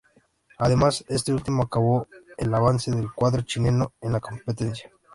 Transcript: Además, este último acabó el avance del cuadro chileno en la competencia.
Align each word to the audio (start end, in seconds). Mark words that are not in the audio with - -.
Además, 0.57 1.05
este 1.09 1.31
último 1.31 1.61
acabó 1.61 2.07
el 2.39 2.51
avance 2.55 2.89
del 2.89 3.13
cuadro 3.13 3.43
chileno 3.43 3.93
en 4.01 4.13
la 4.13 4.19
competencia. 4.19 4.89